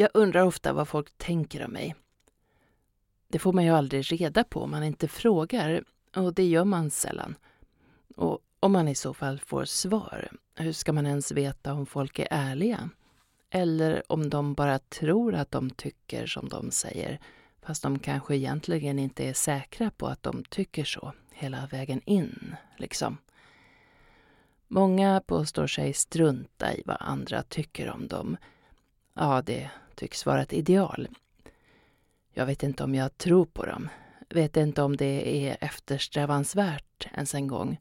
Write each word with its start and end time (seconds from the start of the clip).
Jag 0.00 0.10
undrar 0.14 0.42
ofta 0.42 0.72
vad 0.72 0.88
folk 0.88 1.18
tänker 1.18 1.64
om 1.64 1.70
mig. 1.70 1.94
Det 3.28 3.38
får 3.38 3.52
man 3.52 3.64
ju 3.64 3.70
aldrig 3.70 4.12
reda 4.12 4.44
på 4.44 4.60
om 4.60 4.70
man 4.70 4.84
inte 4.84 5.08
frågar, 5.08 5.84
och 6.16 6.34
det 6.34 6.44
gör 6.44 6.64
man 6.64 6.90
sällan. 6.90 7.34
Och 8.16 8.38
om 8.60 8.72
man 8.72 8.88
i 8.88 8.94
så 8.94 9.14
fall 9.14 9.40
får 9.40 9.64
svar, 9.64 10.30
hur 10.54 10.72
ska 10.72 10.92
man 10.92 11.06
ens 11.06 11.32
veta 11.32 11.72
om 11.72 11.86
folk 11.86 12.18
är 12.18 12.28
ärliga? 12.30 12.90
Eller 13.50 14.12
om 14.12 14.30
de 14.30 14.54
bara 14.54 14.78
tror 14.78 15.34
att 15.34 15.50
de 15.50 15.70
tycker 15.70 16.26
som 16.26 16.48
de 16.48 16.70
säger, 16.70 17.20
fast 17.62 17.82
de 17.82 17.98
kanske 17.98 18.36
egentligen 18.36 18.98
inte 18.98 19.24
är 19.28 19.34
säkra 19.34 19.90
på 19.90 20.06
att 20.06 20.22
de 20.22 20.44
tycker 20.44 20.84
så 20.84 21.12
hela 21.32 21.66
vägen 21.66 22.00
in, 22.04 22.56
liksom. 22.76 23.18
Många 24.68 25.22
påstår 25.26 25.66
sig 25.66 25.92
strunta 25.92 26.74
i 26.74 26.82
vad 26.86 26.96
andra 27.00 27.42
tycker 27.42 27.90
om 27.90 28.08
dem. 28.08 28.36
Ja, 29.14 29.42
det 29.42 29.70
tycks 29.98 30.26
vara 30.26 30.42
ett 30.42 30.52
ideal. 30.52 31.08
Jag 32.32 32.46
vet 32.46 32.62
inte 32.62 32.84
om 32.84 32.94
jag 32.94 33.18
tror 33.18 33.46
på 33.46 33.66
dem. 33.66 33.88
Vet 34.28 34.56
inte 34.56 34.82
om 34.82 34.96
det 34.96 35.46
är 35.48 35.56
eftersträvansvärt 35.60 37.08
ens 37.14 37.34
en 37.34 37.46
gång. 37.46 37.80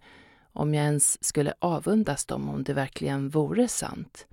Om 0.53 0.73
jag 0.73 0.85
ens 0.85 1.23
skulle 1.23 1.53
avundas 1.59 2.25
dem 2.25 2.49
om 2.49 2.63
det 2.63 2.73
verkligen 2.73 3.29
vore 3.29 3.67
sant. 3.67 4.27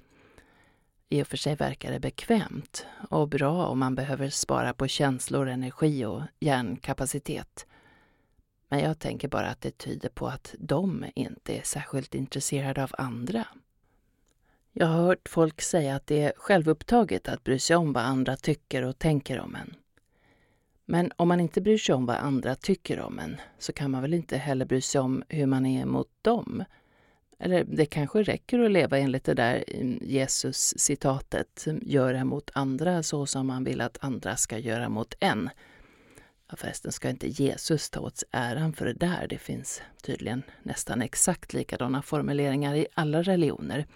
I 1.08 1.22
och 1.22 1.26
för 1.26 1.36
sig 1.36 1.56
verkar 1.56 1.92
det 1.92 2.00
bekvämt 2.00 2.86
och 3.10 3.28
bra 3.28 3.66
om 3.66 3.78
man 3.78 3.94
behöver 3.94 4.30
spara 4.30 4.74
på 4.74 4.88
känslor, 4.88 5.48
energi 5.48 6.04
och 6.04 6.22
hjärnkapacitet. 6.40 7.66
Men 8.68 8.80
jag 8.80 8.98
tänker 8.98 9.28
bara 9.28 9.46
att 9.46 9.60
det 9.60 9.78
tyder 9.78 10.08
på 10.08 10.28
att 10.28 10.54
de 10.58 11.04
inte 11.14 11.58
är 11.58 11.62
särskilt 11.62 12.14
intresserade 12.14 12.82
av 12.82 12.94
andra. 12.98 13.46
Jag 14.76 14.86
har 14.86 15.02
hört 15.02 15.28
folk 15.28 15.62
säga 15.62 15.96
att 15.96 16.06
det 16.06 16.22
är 16.22 16.32
självupptaget 16.36 17.28
att 17.28 17.44
bry 17.44 17.58
sig 17.58 17.76
om 17.76 17.92
vad 17.92 18.04
andra 18.04 18.36
tycker 18.36 18.82
och 18.82 18.98
tänker 18.98 19.40
om 19.40 19.54
en. 19.54 19.74
Men 20.84 21.12
om 21.16 21.28
man 21.28 21.40
inte 21.40 21.60
bryr 21.60 21.78
sig 21.78 21.94
om 21.94 22.06
vad 22.06 22.16
andra 22.16 22.54
tycker 22.54 23.00
om 23.00 23.18
en 23.18 23.36
så 23.58 23.72
kan 23.72 23.90
man 23.90 24.02
väl 24.02 24.14
inte 24.14 24.36
heller 24.36 24.64
bry 24.64 24.80
sig 24.80 25.00
om 25.00 25.22
hur 25.28 25.46
man 25.46 25.66
är 25.66 25.84
mot 25.84 26.08
dem? 26.22 26.64
Eller 27.38 27.64
det 27.64 27.86
kanske 27.86 28.22
räcker 28.22 28.58
att 28.58 28.70
leva 28.70 28.98
enligt 28.98 29.24
det 29.24 29.34
där 29.34 29.64
mm, 29.68 29.98
Jesus-citatet, 30.02 31.66
mm, 31.66 31.82
göra 31.86 32.24
mot 32.24 32.50
andra 32.54 33.02
så 33.02 33.26
som 33.26 33.46
man 33.46 33.64
vill 33.64 33.80
att 33.80 33.98
andra 34.00 34.36
ska 34.36 34.58
göra 34.58 34.88
mot 34.88 35.14
en. 35.20 35.50
Ja, 36.50 36.56
förresten 36.56 36.92
ska 36.92 37.08
inte 37.08 37.28
Jesus 37.28 37.90
ta 37.90 38.00
åt 38.00 38.16
sig 38.16 38.28
äran 38.32 38.72
för 38.72 38.86
det 38.86 38.92
där. 38.92 39.26
Det 39.28 39.38
finns 39.38 39.82
tydligen 40.02 40.42
nästan 40.62 41.02
exakt 41.02 41.52
likadana 41.52 42.02
formuleringar 42.02 42.74
i 42.74 42.86
alla 42.94 43.22
religioner. 43.22 43.86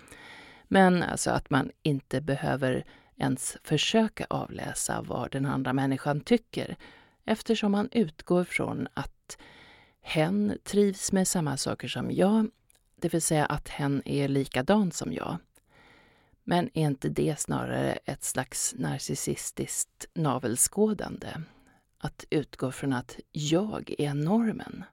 Men 0.69 1.03
alltså 1.03 1.31
att 1.31 1.51
man 1.51 1.71
inte 1.83 2.21
behöver 2.21 2.85
ens 3.17 3.57
försöka 3.65 4.27
avläsa 4.31 5.03
vad 5.03 5.33
den 5.33 5.47
andra 5.47 5.73
människan 5.73 6.21
tycker 6.21 6.77
eftersom 7.25 7.73
man 7.73 7.89
utgår 7.93 8.45
från 8.45 8.89
att 8.95 9.39
hen 10.01 10.59
trivs 10.65 11.13
med 11.13 11.29
samma 11.29 11.57
saker 11.57 11.89
som 11.89 12.11
jag, 12.11 12.51
det 12.97 13.13
vill 13.15 13.23
säga 13.23 13.47
att 13.47 13.69
hen 13.69 14.03
är 14.05 14.29
likadan 14.29 14.93
som 14.93 15.13
jag. 15.13 15.37
Men 16.45 16.71
är 16.75 16.87
inte 16.87 17.09
det 17.09 17.41
snarare 17.41 17.93
ett 18.05 18.25
slags 18.25 18.75
narcissistiskt 18.79 20.07
navelskådande? 20.15 21.29
Att 21.99 22.25
utgå 22.31 22.73
från 22.73 22.93
att 22.93 23.19
jag 23.33 23.95
är 23.99 24.15
normen? 24.15 24.85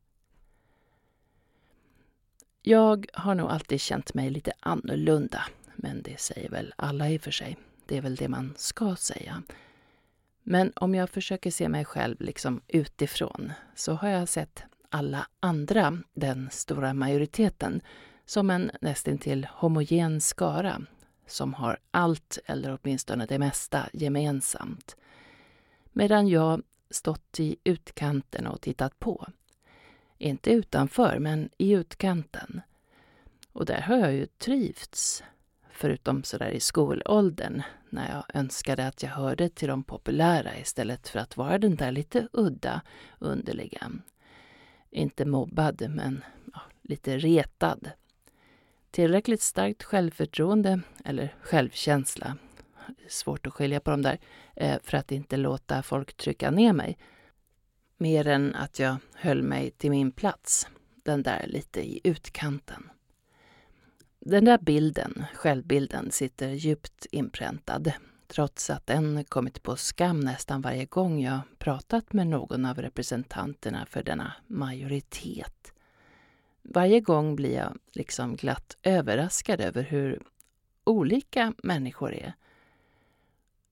Jag 2.62 3.06
har 3.14 3.36
nog 3.36 3.50
alltid 3.50 3.82
känt 3.82 4.14
mig 4.14 4.30
lite 4.30 4.54
annorlunda, 4.60 5.44
men 5.78 6.02
det 6.02 6.20
säger 6.20 6.50
väl 6.50 6.74
alla 6.76 7.10
i 7.10 7.18
och 7.18 7.22
för 7.22 7.32
sig. 7.32 7.58
Det 7.86 7.98
är 7.98 8.02
väl 8.02 8.16
det 8.16 8.28
man 8.28 8.54
ska 8.58 8.96
säga. 8.96 9.44
Men 10.44 10.74
om 10.76 10.96
jag 10.96 11.10
försöker 11.10 11.52
se 11.52 11.70
mig 11.70 11.86
själv 11.86 12.16
liksom 12.20 12.62
utifrån 12.68 13.54
så 13.76 13.94
har 13.94 14.10
jag 14.10 14.30
sett 14.30 14.64
alla 14.90 15.28
andra, 15.40 15.98
den 16.14 16.50
stora 16.52 16.94
majoriteten, 16.94 17.82
som 18.26 18.50
en 18.50 18.72
nästintill 18.82 19.48
homogen 19.52 20.22
skara 20.22 20.82
som 21.28 21.54
har 21.54 21.78
allt, 21.92 22.40
eller 22.46 22.80
åtminstone 22.82 23.26
det 23.26 23.40
mesta, 23.40 23.90
gemensamt. 23.94 24.96
Medan 25.92 26.28
jag 26.28 26.62
stått 26.90 27.40
i 27.40 27.56
utkanten 27.64 28.48
och 28.48 28.62
tittat 28.62 29.00
på. 29.00 29.28
Inte 30.18 30.52
utanför, 30.52 31.20
men 31.20 31.50
i 31.58 31.72
utkanten. 31.72 32.62
Och 33.52 33.66
där 33.66 33.82
har 33.82 33.98
jag 33.98 34.14
ju 34.14 34.26
trivts 34.26 35.24
förutom 35.76 36.24
sådär 36.24 36.52
i 36.52 36.60
skolåldern 36.60 37.64
när 37.90 38.10
jag 38.10 38.40
önskade 38.40 38.88
att 38.88 39.04
jag 39.04 39.10
hörde 39.10 39.50
till 39.50 39.68
de 39.68 39.84
populära 39.84 40.58
istället 40.58 41.08
för 41.08 41.20
att 41.20 41.38
vara 41.38 41.58
den 41.58 41.76
där 41.76 41.92
lite 41.92 42.28
udda, 42.32 42.82
underliga. 43.20 43.92
Inte 44.92 45.26
mobbad, 45.26 45.86
men 45.90 46.24
ja, 46.54 46.62
lite 46.82 47.18
retad. 47.18 47.92
Tillräckligt 48.92 49.42
starkt 49.42 49.84
självförtroende, 49.84 50.82
eller 51.06 51.36
självkänsla, 51.42 52.38
svårt 53.10 53.48
att 53.48 53.54
skilja 53.54 53.80
på 53.80 53.92
de 53.92 54.02
där, 54.02 54.20
eh, 54.56 54.78
för 54.84 54.98
att 54.98 55.12
inte 55.12 55.38
låta 55.38 55.84
folk 55.84 56.18
trycka 56.18 56.52
ner 56.52 56.74
mig. 56.74 56.98
Mer 57.98 58.28
än 58.28 58.56
att 58.56 58.80
jag 58.80 58.98
höll 59.14 59.44
mig 59.44 59.72
till 59.72 59.92
min 59.92 60.12
plats, 60.12 60.68
den 61.04 61.24
där 61.24 61.46
lite 61.48 61.82
i 61.82 62.02
utkanten. 62.04 62.90
Den 64.28 64.46
där 64.46 64.58
bilden, 64.58 65.26
självbilden, 65.34 66.12
sitter 66.12 66.50
djupt 66.50 67.06
inpräntad 67.12 67.92
trots 68.28 68.70
att 68.70 68.88
den 68.88 69.24
kommit 69.24 69.64
på 69.64 69.76
skam 69.76 70.20
nästan 70.20 70.62
varje 70.62 70.86
gång 70.86 71.22
jag 71.22 71.40
pratat 71.58 72.14
med 72.14 72.28
någon 72.28 72.66
av 72.66 72.78
representanterna 72.78 73.86
för 73.86 74.04
denna 74.04 74.34
majoritet. 74.48 75.74
Varje 76.62 77.00
gång 77.00 77.36
blir 77.36 77.56
jag 77.56 77.78
liksom 77.92 78.36
glatt 78.36 78.78
överraskad 78.84 79.62
över 79.62 79.84
hur 79.84 80.22
olika 80.84 81.54
människor 81.64 82.14
är. 82.14 82.34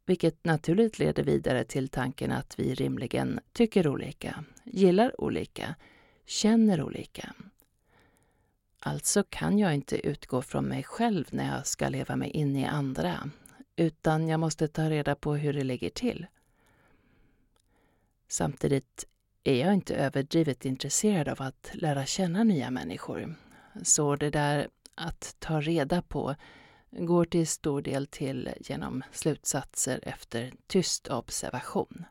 Vilket 0.05 0.45
naturligt 0.45 0.99
leder 0.99 1.23
vidare 1.23 1.63
till 1.63 1.89
tanken 1.89 2.31
att 2.31 2.59
vi 2.59 2.73
rimligen 2.73 3.39
tycker 3.53 3.87
olika, 3.87 4.43
gillar 4.63 5.21
olika, 5.21 5.75
känner 6.25 6.83
olika. 6.83 7.33
Alltså 8.85 9.23
kan 9.29 9.59
jag 9.59 9.73
inte 9.73 10.07
utgå 10.07 10.41
från 10.41 10.65
mig 10.65 10.83
själv 10.83 11.25
när 11.31 11.55
jag 11.55 11.67
ska 11.67 11.89
leva 11.89 12.15
mig 12.15 12.29
in 12.29 12.55
i 12.55 12.65
andra, 12.65 13.29
utan 13.75 14.27
jag 14.27 14.39
måste 14.39 14.67
ta 14.67 14.89
reda 14.89 15.15
på 15.15 15.35
hur 15.35 15.53
det 15.53 15.63
ligger 15.63 15.89
till. 15.89 16.25
Samtidigt 18.27 19.05
är 19.43 19.55
jag 19.65 19.73
inte 19.73 19.95
överdrivet 19.95 20.65
intresserad 20.65 21.29
av 21.29 21.41
att 21.41 21.71
lära 21.73 22.05
känna 22.05 22.43
nya 22.43 22.71
människor. 22.71 23.35
Så 23.83 24.15
det 24.15 24.29
där 24.29 24.67
att 24.95 25.35
ta 25.39 25.61
reda 25.61 26.01
på 26.01 26.35
går 26.91 27.25
till 27.25 27.47
stor 27.47 27.81
del 27.81 28.07
till 28.07 28.49
genom 28.59 29.03
slutsatser 29.11 29.99
efter 30.03 30.53
tyst 30.67 31.07
observation. 31.07 32.05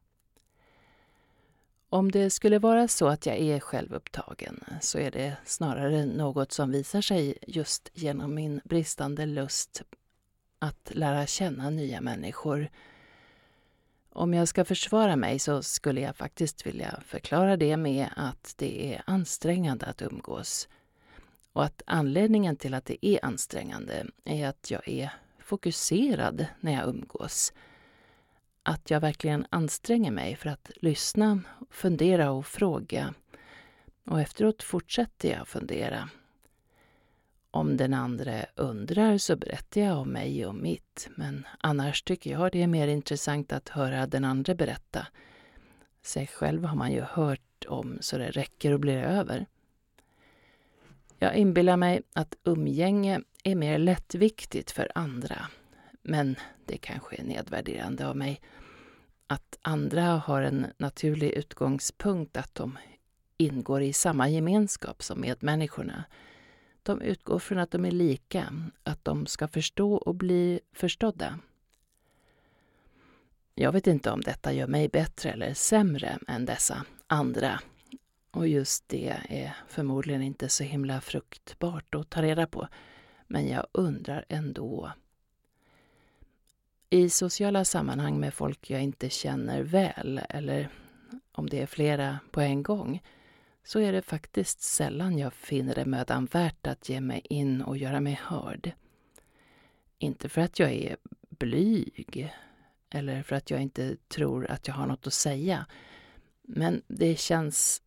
Om 1.92 2.10
det 2.10 2.30
skulle 2.30 2.58
vara 2.58 2.88
så 2.88 3.08
att 3.08 3.26
jag 3.26 3.38
är 3.38 3.60
självupptagen 3.60 4.64
så 4.80 4.98
är 4.98 5.10
det 5.10 5.36
snarare 5.44 6.06
något 6.06 6.52
som 6.52 6.70
visar 6.70 7.00
sig 7.00 7.38
just 7.46 7.90
genom 7.94 8.34
min 8.34 8.60
bristande 8.64 9.26
lust 9.26 9.82
att 10.58 10.90
lära 10.94 11.26
känna 11.26 11.70
nya 11.70 12.00
människor. 12.00 12.68
Om 14.12 14.34
jag 14.34 14.48
ska 14.48 14.64
försvara 14.64 15.16
mig 15.16 15.38
så 15.38 15.62
skulle 15.62 16.00
jag 16.00 16.16
faktiskt 16.16 16.66
vilja 16.66 17.00
förklara 17.06 17.56
det 17.56 17.76
med 17.76 18.08
att 18.16 18.54
det 18.56 18.94
är 18.94 19.02
ansträngande 19.06 19.86
att 19.86 20.02
umgås. 20.02 20.68
Och 21.52 21.64
att 21.64 21.82
anledningen 21.86 22.56
till 22.56 22.74
att 22.74 22.84
det 22.84 23.06
är 23.06 23.24
ansträngande 23.24 24.06
är 24.24 24.48
att 24.48 24.70
jag 24.70 24.88
är 24.88 25.12
fokuserad 25.38 26.46
när 26.60 26.72
jag 26.72 26.88
umgås 26.88 27.52
att 28.62 28.90
jag 28.90 29.00
verkligen 29.00 29.46
anstränger 29.50 30.10
mig 30.10 30.36
för 30.36 30.48
att 30.48 30.70
lyssna, 30.76 31.40
fundera 31.70 32.30
och 32.30 32.46
fråga. 32.46 33.14
Och 34.06 34.20
efteråt 34.20 34.62
fortsätter 34.62 35.30
jag 35.30 35.48
fundera. 35.48 36.08
Om 37.50 37.76
den 37.76 37.94
andra 37.94 38.46
undrar 38.56 39.18
så 39.18 39.36
berättar 39.36 39.80
jag 39.80 39.98
om 39.98 40.08
mig 40.08 40.46
och 40.46 40.54
mitt, 40.54 41.08
men 41.16 41.46
annars 41.60 42.02
tycker 42.02 42.30
jag 42.30 42.52
det 42.52 42.62
är 42.62 42.66
mer 42.66 42.88
intressant 42.88 43.52
att 43.52 43.68
höra 43.68 44.06
den 44.06 44.24
andra 44.24 44.54
berätta. 44.54 45.06
Sig 46.02 46.26
själv 46.26 46.64
har 46.64 46.76
man 46.76 46.92
ju 46.92 47.00
hört 47.00 47.64
om 47.68 47.98
så 48.00 48.18
det 48.18 48.30
räcker 48.30 48.72
och 48.72 48.80
blir 48.80 49.02
över. 49.02 49.46
Jag 51.18 51.36
inbillar 51.36 51.76
mig 51.76 52.02
att 52.12 52.34
umgänge 52.44 53.20
är 53.44 53.54
mer 53.54 53.78
lättviktigt 53.78 54.70
för 54.70 54.92
andra 54.94 55.48
men 56.02 56.36
det 56.66 56.78
kanske 56.78 57.16
är 57.16 57.24
nedvärderande 57.24 58.08
av 58.08 58.16
mig. 58.16 58.40
Att 59.26 59.58
andra 59.62 60.02
har 60.02 60.42
en 60.42 60.66
naturlig 60.76 61.30
utgångspunkt 61.30 62.36
att 62.36 62.54
de 62.54 62.78
ingår 63.36 63.82
i 63.82 63.92
samma 63.92 64.28
gemenskap 64.28 65.02
som 65.02 65.20
medmänniskorna. 65.20 66.04
De 66.82 67.00
utgår 67.00 67.38
från 67.38 67.58
att 67.58 67.70
de 67.70 67.84
är 67.84 67.90
lika, 67.90 68.54
att 68.82 69.04
de 69.04 69.26
ska 69.26 69.48
förstå 69.48 69.94
och 69.94 70.14
bli 70.14 70.60
förstådda. 70.72 71.38
Jag 73.54 73.72
vet 73.72 73.86
inte 73.86 74.10
om 74.10 74.20
detta 74.20 74.52
gör 74.52 74.66
mig 74.66 74.88
bättre 74.88 75.30
eller 75.30 75.54
sämre 75.54 76.18
än 76.28 76.44
dessa 76.44 76.84
andra. 77.06 77.60
Och 78.30 78.48
just 78.48 78.88
det 78.88 79.16
är 79.28 79.56
förmodligen 79.68 80.22
inte 80.22 80.48
så 80.48 80.64
himla 80.64 81.00
fruktbart 81.00 81.94
att 81.94 82.10
ta 82.10 82.22
reda 82.22 82.46
på. 82.46 82.68
Men 83.26 83.48
jag 83.48 83.66
undrar 83.72 84.24
ändå. 84.28 84.92
I 86.92 87.08
sociala 87.08 87.64
sammanhang 87.64 88.20
med 88.20 88.34
folk 88.34 88.70
jag 88.70 88.82
inte 88.82 89.10
känner 89.10 89.62
väl, 89.62 90.20
eller 90.28 90.68
om 91.32 91.48
det 91.48 91.62
är 91.62 91.66
flera 91.66 92.18
på 92.30 92.40
en 92.40 92.62
gång, 92.62 93.02
så 93.64 93.80
är 93.80 93.92
det 93.92 94.02
faktiskt 94.02 94.60
sällan 94.60 95.18
jag 95.18 95.32
finner 95.32 95.74
det 95.74 95.84
mödan 95.84 96.26
värt 96.26 96.66
att 96.66 96.88
ge 96.88 97.00
mig 97.00 97.20
in 97.24 97.62
och 97.62 97.76
göra 97.76 98.00
mig 98.00 98.20
hörd. 98.22 98.72
Inte 99.98 100.28
för 100.28 100.40
att 100.40 100.58
jag 100.58 100.72
är 100.72 100.96
blyg 101.30 102.32
eller 102.90 103.22
för 103.22 103.36
att 103.36 103.50
jag 103.50 103.62
inte 103.62 103.96
tror 104.08 104.46
att 104.50 104.68
jag 104.68 104.74
har 104.74 104.86
något 104.86 105.06
att 105.06 105.12
säga. 105.12 105.66
Men 106.42 106.82
det 106.86 107.18
känns 107.18 107.82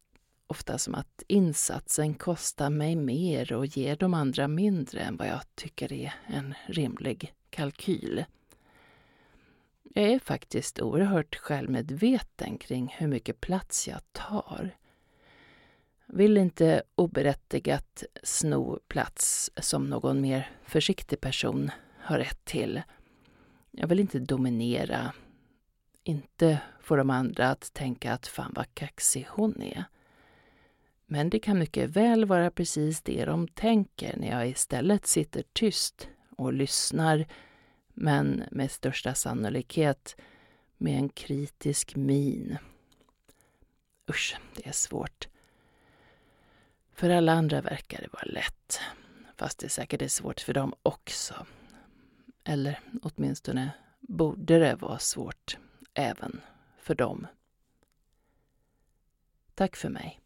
ofta 0.48 0.78
som 0.78 0.96
att 0.96 1.24
insatsen 1.28 2.14
kostar 2.14 2.70
mig 2.70 2.96
mer 2.96 3.54
och 3.54 3.66
ger 3.66 3.96
de 3.96 4.14
andra 4.14 4.48
mindre 4.48 5.00
än 5.00 5.18
vad 5.18 5.28
jag 5.28 5.42
tycker 5.56 5.94
är 5.94 6.14
en 6.28 6.54
rimlig 6.68 7.34
kalkyl. 7.50 8.26
Jag 9.98 10.06
är 10.06 10.20
faktiskt 10.20 10.80
oerhört 10.80 11.36
självmedveten 11.36 12.58
kring 12.58 12.96
hur 12.98 13.08
mycket 13.08 13.42
plats 13.42 13.88
jag 13.88 14.00
tar. 14.12 14.78
Vill 16.06 16.38
inte 16.38 16.84
oberättigat 16.96 18.04
sno 18.24 18.80
plats 18.88 19.52
som 19.58 19.90
någon 19.90 20.22
mer 20.22 20.50
försiktig 20.66 21.22
person 21.22 21.72
har 22.00 22.18
rätt 22.18 22.46
till. 22.46 22.82
Jag 23.72 23.88
vill 23.88 24.00
inte 24.00 24.20
dominera, 24.20 25.14
inte 26.04 26.60
få 26.82 26.96
de 26.96 27.10
andra 27.10 27.50
att 27.50 27.74
tänka 27.74 28.14
att 28.14 28.28
fan 28.28 28.54
vad 28.56 28.74
kaxig 28.74 29.28
hon 29.30 29.62
är. 29.62 29.84
Men 31.06 31.30
det 31.30 31.40
kan 31.40 31.60
mycket 31.60 31.90
väl 31.90 32.26
vara 32.26 32.52
precis 32.52 33.02
det 33.02 33.26
de 33.26 33.48
tänker 33.48 34.18
när 34.18 34.28
jag 34.32 34.50
istället 34.50 35.08
sitter 35.08 35.44
tyst 35.54 36.10
och 36.38 36.54
lyssnar, 36.54 37.26
men 37.96 38.44
med 38.52 38.72
största 38.72 39.14
sannolikhet 39.14 40.16
med 40.78 40.98
en 40.98 41.10
kritisk 41.10 41.96
min. 41.96 42.58
Usch, 44.10 44.38
det 44.56 44.68
är 44.68 44.72
svårt. 44.72 45.28
För 46.94 47.10
alla 47.10 47.32
andra 47.32 47.62
verkar 47.62 48.02
det 48.02 48.14
vara 48.14 48.26
lätt, 48.26 48.80
fast 49.36 49.60
det 49.60 49.70
säkert 49.70 50.02
är 50.02 50.08
svårt 50.08 50.40
för 50.40 50.54
dem 50.54 50.74
också. 50.84 51.46
Eller 52.44 52.80
åtminstone 53.02 53.72
borde 54.00 54.60
det 54.60 54.76
vara 54.76 55.00
svårt 55.00 55.58
även 55.94 56.42
för 56.78 56.96
dem. 56.96 57.28
Tack 59.56 59.76
för 59.76 59.90
mig. 59.90 60.22